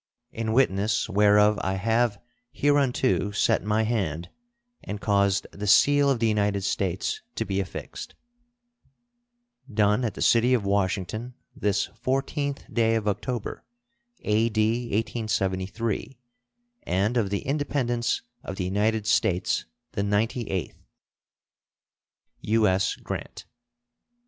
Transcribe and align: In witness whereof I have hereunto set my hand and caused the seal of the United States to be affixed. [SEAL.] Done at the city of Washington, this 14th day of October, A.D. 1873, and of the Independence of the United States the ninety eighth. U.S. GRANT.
In 0.31 0.51
witness 0.53 1.07
whereof 1.07 1.59
I 1.61 1.75
have 1.75 2.17
hereunto 2.51 3.29
set 3.29 3.63
my 3.63 3.83
hand 3.83 4.31
and 4.83 4.99
caused 4.99 5.45
the 5.51 5.67
seal 5.67 6.09
of 6.09 6.17
the 6.17 6.27
United 6.27 6.61
States 6.63 7.21
to 7.35 7.45
be 7.45 7.59
affixed. 7.59 8.15
[SEAL.] 9.67 9.75
Done 9.75 10.03
at 10.03 10.15
the 10.15 10.21
city 10.23 10.55
of 10.55 10.65
Washington, 10.65 11.35
this 11.55 11.87
14th 11.89 12.73
day 12.73 12.95
of 12.95 13.07
October, 13.07 13.63
A.D. 14.23 14.85
1873, 14.85 16.17
and 16.81 17.15
of 17.15 17.29
the 17.29 17.41
Independence 17.45 18.23
of 18.43 18.55
the 18.55 18.65
United 18.65 19.05
States 19.05 19.65
the 19.91 20.01
ninety 20.01 20.49
eighth. 20.49 20.83
U.S. 22.39 22.95
GRANT. 22.95 23.45